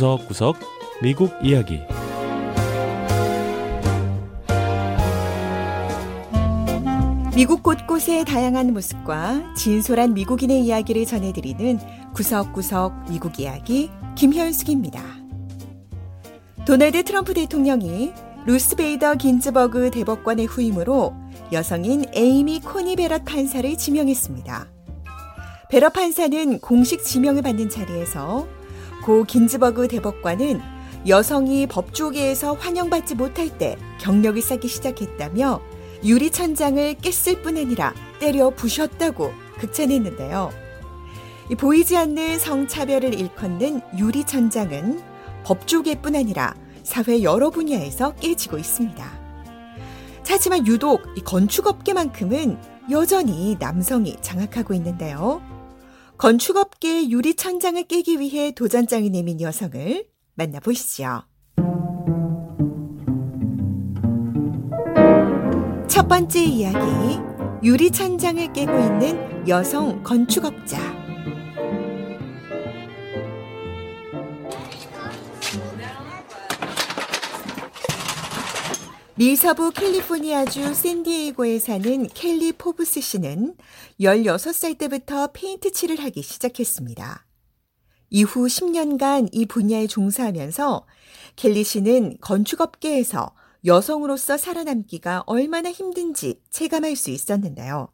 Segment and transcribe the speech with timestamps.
[0.00, 0.56] 구석구석
[1.02, 1.78] 미국 이야기
[7.34, 11.78] 미국 곳곳의 다양한 모습과 진솔한 미국인의 이야기를 전해드리는
[12.14, 15.02] 구석구석 미국 이야기 김현숙입니다.
[16.64, 18.14] 도널드 트럼프 대통령이
[18.46, 21.14] 루스베이더 긴즈버그 대법관의 후임으로
[21.52, 24.66] 여성인 에이미 코니 베럿 판사를 지명했습니다.
[25.68, 28.59] 베럿 판사는 공식 지명을 받는 자리에서
[29.02, 30.60] 고 긴즈버그 대법관은
[31.06, 35.60] 여성이 법조계에서 환영받지 못할 때 경력을 쌓기 시작했다며
[36.04, 40.50] 유리 천장을 깼을 뿐 아니라 때려 부셨다고 극찬했는데요.
[41.58, 45.00] 보이지 않는 성차별을 일컫는 유리 천장은
[45.44, 49.20] 법조계뿐 아니라 사회 여러 분야에서 깨지고 있습니다.
[50.26, 52.56] 하지만 유독 건축업계만큼은
[52.90, 55.42] 여전히 남성이 장악하고 있는데요.
[56.20, 60.04] 건축업계의 유리 천장을 깨기 위해 도전장을 내민 여성을
[60.34, 61.22] 만나보시죠.
[65.88, 67.18] 첫 번째 이야기,
[67.62, 70.99] 유리 천장을 깨고 있는 여성 건축업자.
[79.20, 83.54] 미 서부 캘리포니아주 샌디에이고에 사는 켈리 포브스 씨는
[84.00, 87.26] 16살 때부터 페인트 칠을 하기 시작했습니다.
[88.08, 90.86] 이후 10년간 이 분야에 종사하면서
[91.36, 93.34] 켈리 씨는 건축업계에서
[93.66, 97.92] 여성으로서 살아남기가 얼마나 힘든지 체감할 수 있었는데요.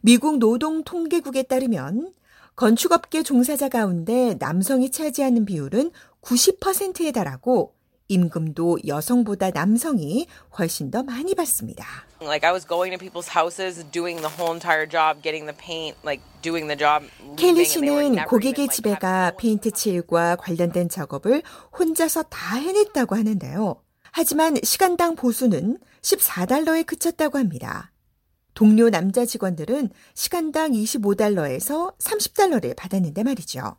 [0.00, 2.14] 미국 노동통계국에 따르면
[2.56, 5.90] 건축업계 종사자 가운데 남성이 차지하는 비율은
[6.22, 7.74] 90%에 달하고
[8.12, 10.26] 임금도 여성보다 남성이
[10.58, 11.86] 훨씬 더 많이 받습니다.
[12.20, 15.96] Like I was going to people's houses, doing the whole entire job, getting the paint,
[16.04, 17.08] like doing the job.
[17.36, 21.42] 켈리 씨는 고객의 집에 가 페인트 칠과 관련된 작업을
[21.78, 23.82] 혼자서 다 해냈다고 하는데요.
[24.12, 27.92] 하지만 시간당 보수는 14달러에 그쳤다고 합니다.
[28.54, 33.78] 동료 남자 직원들은 시간당 25달러에서 30달러를 받았는데 말이죠.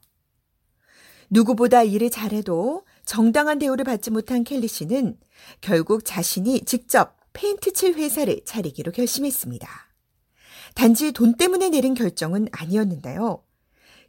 [1.29, 5.17] 누구보다 일을 잘해도 정당한 대우를 받지 못한 켈리 씨는
[5.61, 9.67] 결국 자신이 직접 페인트 칠 회사를 차리기로 결심했습니다.
[10.75, 13.43] 단지 돈 때문에 내린 결정은 아니었는데요.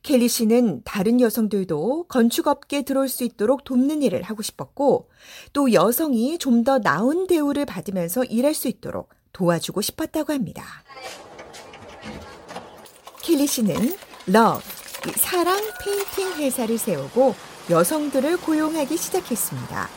[0.03, 5.11] 켈리 씨는 다른 여성들도 건축업계에 들어올 수 있도록 돕는 일을 하고 싶었고,
[5.55, 10.65] 또 여성이 좀 더 나은 대우를 받으면서 일할 수 있도록 도와주고 싶었다고 합니다.
[13.23, 13.75] 켈리 씨는
[14.27, 14.63] Love,
[15.17, 17.35] 사랑 페인팅 회사를 세우고
[17.71, 19.89] 여성들을 고용하기 시작했습니다.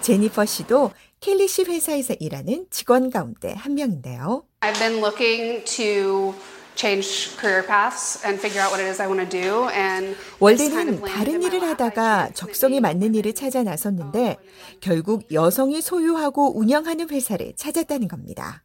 [0.00, 4.44] 제니퍼 씨도 켈리 씨 회사에서 일하는 직원 가운데 한 명인데요.
[4.60, 6.34] I've been looking to
[6.76, 11.02] change career paths and figure out what it is I want to do and 원래는
[11.02, 14.36] 다른 일을 하다가 적성에 맞는 일을 찾아 나섰는데
[14.80, 18.62] 결국 여성이 소유하고 운영하는 회사를 찾았다는 겁니다.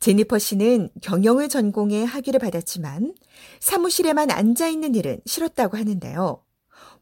[0.00, 3.14] 제니퍼 씨는 경영을 전공해 학위를 받았지만
[3.60, 6.42] 사무실에만 앉아 있는 일은 싫었다고 하는데요.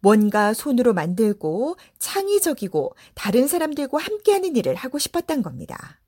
[0.01, 6.01] 뭔가 손으로 만들고 창의적이고 다른 사람들과 함께하는 일을 하고 싶었던 겁니다.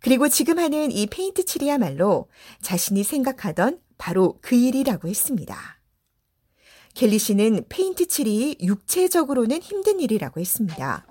[0.00, 2.28] 그리고 지금 하는 이 페인트 칠이야말로
[2.62, 5.80] 자신이 생각하던 바로 그 일이라고 했습니다.
[6.94, 11.06] 켈리 씨는 페인트 칠이 육체적으로는 힘든 일이라고 했습니다.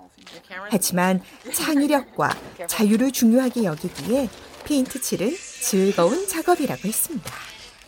[0.70, 1.20] 하지만
[1.52, 2.30] 창의력과
[2.66, 4.28] 자유를 중요하게 여기기에
[4.66, 5.32] 페인트 칠은
[5.62, 7.32] 즐거운 작업이라고 했습니다.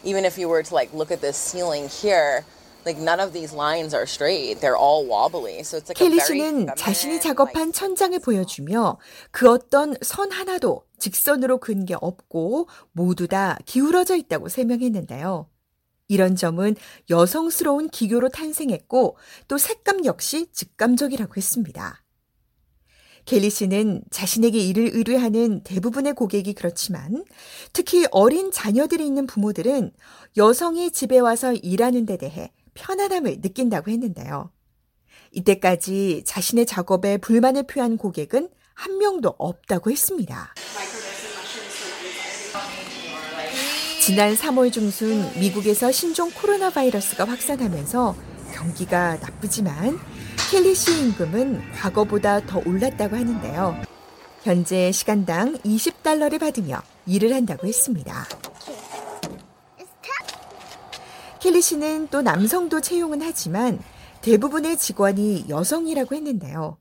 [0.04, 2.44] Even if you were to like look at this ceiling here,
[2.86, 4.60] like none of these lines are straight.
[4.60, 5.60] They're all wobbly.
[5.64, 8.98] So it's like 켈리 씨는 자신이 작업한 천장을 보여주며
[9.32, 15.50] 그 어떤 선 하나도 직선으로 그은 게 없고 모두 다 기울어져 있다고 설명했는데요.
[16.06, 16.76] 이런 점은
[17.10, 19.16] 여성스러운 기교로 탄생했고
[19.48, 22.02] 또 색감 역시 직감적이라고 했습니다.
[23.28, 27.26] 켈리 씨는 자신에게 일을 의뢰하는 대부분의 고객이 그렇지만
[27.74, 29.92] 특히 어린 자녀들이 있는 부모들은
[30.38, 34.50] 여성이 집에 와서 일하는 데 대해 편안함을 느낀다고 했는데요.
[35.32, 40.54] 이때까지 자신의 작업에 불만을 표한 고객은 한 명도 없다고 했습니다.
[44.00, 48.16] 지난 3월 중순 미국에서 신종 코로나 바이러스가 확산하면서
[48.54, 50.00] 경기가 나쁘지만
[50.50, 53.82] 켈리 씨 임금은 과거보다 더 올랐다고 하는데요.
[54.42, 58.26] 현재 시간당 20달러를 받으며 일을 한다고 했습니다.
[61.40, 63.78] 켈리 씨는 또 남성도 채용은 하지만
[64.22, 66.78] 대부분의 직원이 여성이라고 했는데요.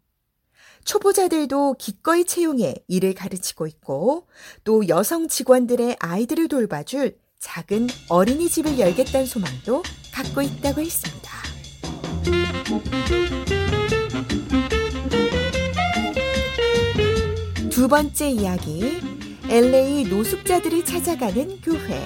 [0.85, 4.27] 초보자들도 기꺼이 채용해 일을 가르치고 있고
[4.63, 11.16] 또 여성 직원들의 아이들을 돌봐줄 작은 어린이집을 열겠다는 소망도 갖고 있다고 했습니다.
[17.69, 18.99] 두 번째 이야기,
[19.49, 22.05] LA 노숙자들이 찾아가는 교회.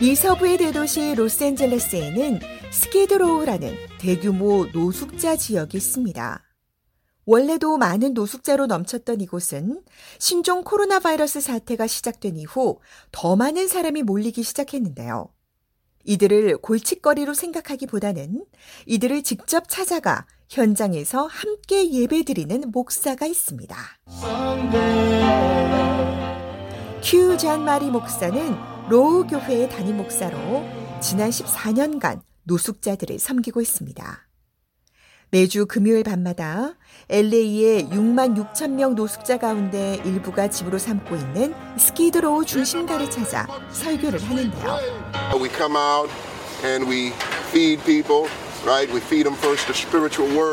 [0.00, 6.42] 미 서부의 대도시 로스앤젤레스에는 스키드로우라는 대규모 노숙자 지역이 있습니다.
[7.24, 9.82] 원래도 많은 노숙자로 넘쳤던 이곳은
[10.18, 12.80] 신종 코로나 바이러스 사태가 시작된 이후
[13.12, 15.28] 더 많은 사람이 몰리기 시작했는데요.
[16.04, 18.44] 이들을 골칫거리로 생각하기보다는
[18.86, 23.76] 이들을 직접 찾아가 현장에서 함께 예배드리는 목사가 있습니다.
[27.02, 28.56] 큐 잔마리 목사는
[28.88, 30.38] 로우 교회의 담임 목사로
[31.00, 34.31] 지난 14년간 노숙자들을 섬기고 있습니다.
[35.32, 36.74] 매주 금요일 밤마다
[37.08, 44.76] LA의 6만 6천 명 노숙자 가운데 일부가 집으로 삼고 있는 스키드로우 중심가를 찾아 설교를 하는데요.
[45.40, 46.12] We come out
[46.62, 47.12] and we
[47.48, 48.28] feed people.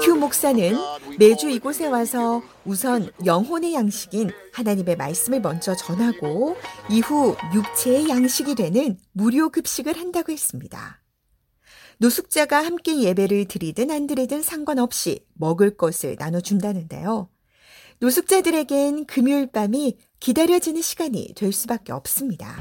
[0.04, 0.76] 큐 목사는
[1.20, 6.58] 매주 이곳에 와서 우선 영혼의 양식인 하나님의 말씀을 먼저 전하고
[6.90, 11.00] 이후 육체의 양식이 되는 무료 급식을 한다고 했습니다.
[12.02, 17.28] 노숙자가 함께 예배를 드리든 안 드리든 상관없이 먹을 것을 나눠준다는데요.
[18.00, 22.56] 노숙자들에겐 금요일 밤이 기다려지는 시간이 될 수밖에 없습니다.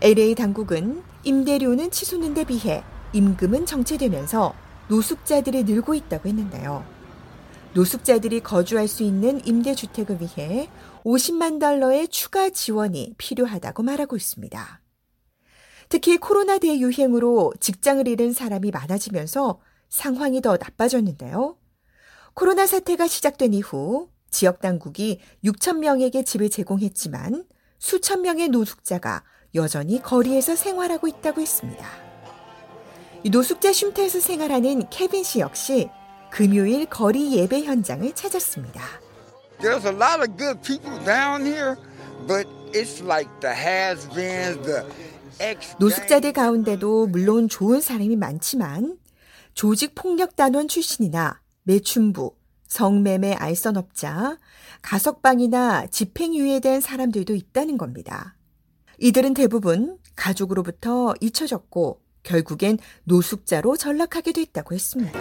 [0.00, 4.54] LA 당국은 임대료는 치솟는 데 비해 임금은 정체되면서
[4.88, 6.82] 노숙자들이 늘고 있다고 했는데요.
[7.74, 10.70] 노숙자들이 거주할 수 있는 임대주택을 위해
[11.04, 14.80] 50만 달러의 추가 지원이 필요하다고 말하고 있습니다.
[15.90, 21.56] 특히 코로나 대유행으로 직장을 잃은 사람이 많아지면서 상황이 더 나빠졌는데요.
[22.34, 27.44] 코로나 사태가 시작된 이후 지역 당국이 6천 명에게 집을 제공했지만
[27.80, 29.24] 수천 명의 노숙자가
[29.56, 31.84] 여전히 거리에서 생활하고 있다고 했습니다.
[33.28, 35.90] 노숙자 쉼터에서 생활하는 케빈 씨 역시
[36.30, 38.80] 금요일 거리 예배 현장을 찾았습니다.
[39.58, 41.74] There's a lot of good people down here,
[42.28, 45.09] but it's like the has-beens, the.
[45.78, 48.98] 노숙자들 가운데도 물론 좋은 사람이 많지만
[49.54, 52.34] 조직 폭력 단원 출신이나 매춘부,
[52.66, 54.38] 성매매 알선업자,
[54.82, 58.36] 가석방이나 집행유예된 사람들도 있다는 겁니다.
[58.98, 65.18] 이들은 대부분 가족으로부터 잊혀졌고 결국엔 노숙자로 전락하게 됐다고 했습니다.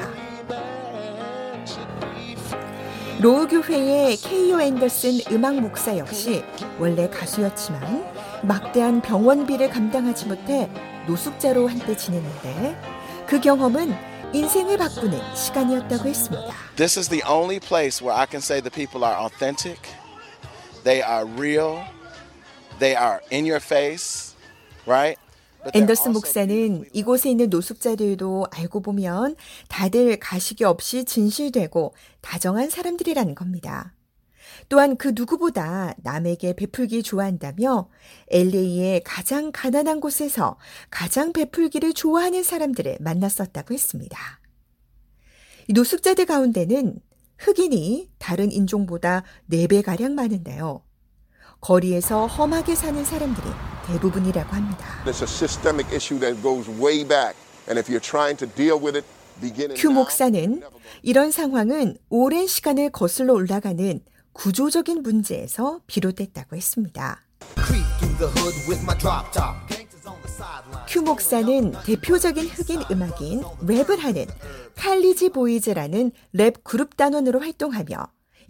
[3.22, 6.44] 로우 교회의 케이오 앤더슨 음악 목사 역시
[6.80, 10.70] 원래 가수였지만 막대한 병원비를 감당하지 못해
[11.08, 12.76] 노숙자로 한때 지냈는데
[13.28, 13.94] 그 경험은
[14.34, 16.54] 인생을 바꾸는 시간이었다고 했습니다.
[16.76, 19.80] This is the only place where I can say the people are authentic,
[20.84, 21.84] they are real,
[22.80, 24.36] they are in your face,
[24.86, 25.20] right?
[25.74, 29.36] 앤더슨 목사는 이곳에 있는 노숙자들도 알고 보면
[29.68, 33.94] 다들 가식이 없이 진실되고 다정한 사람들이라는 겁니다.
[34.68, 37.90] 또한 그 누구보다 남에게 베풀기 좋아한다며
[38.30, 40.58] LA의 가장 가난한 곳에서
[40.90, 44.18] 가장 베풀기를 좋아하는 사람들을 만났었다고 했습니다.
[45.68, 47.00] 이 노숙자들 가운데는
[47.38, 50.84] 흑인이 다른 인종보다 4배가량 많은데요.
[51.62, 53.48] 거리에서 험하게 사는 사람들이
[53.88, 55.04] 대부분이라고 합니다.
[59.76, 60.62] 큐 목사는
[61.02, 64.00] 이런 상황은 오랜 시간을 거슬러 올라가는
[64.40, 67.22] 구조적인 문제에서 비롯됐다고 했습니다.
[70.88, 74.26] 큐 목사는 대표적인 흑인 음악인 랩을 하는
[74.78, 77.98] 칼리지 보이즈라는 랩 그룹 단원으로 활동하며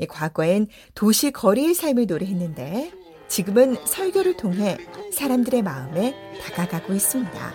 [0.07, 2.91] 과거엔 도시 거리의 삶을 노래했는데
[3.27, 4.77] 지금은 설교를 통해
[5.11, 7.53] 사람들의 마음에 다가가고 있습니다.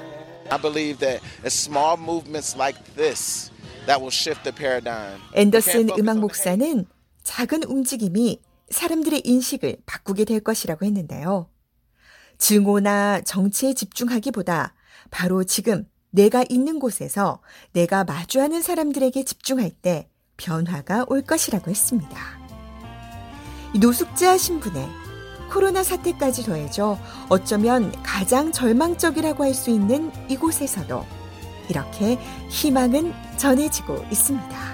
[0.51, 3.53] I believe that it's small movements like this
[3.87, 5.21] that will shift the paradigm.
[5.35, 6.87] 앤더슨 음악 목사는
[7.25, 8.41] 작은 움직임이
[8.71, 11.49] 사람들의 인식을 바꾸게 될 것이라고 했는데요.
[12.39, 14.75] 증오나 정치에 집중하기보다
[15.11, 17.41] 바로 지금 내가 있는 곳에서
[17.73, 22.17] 내가 마주하는 사람들에게 집중할 때 변화가 올 것이라고 했습니다.
[23.75, 24.89] 이 노숙자 신분에
[25.53, 31.05] 코로나 사태까지 더해져 어쩌면 가장 절망적이라고 할 수 있는 이곳에서도
[31.69, 32.19] 이렇게
[32.51, 34.74] 희망은 전해지고 있습니다.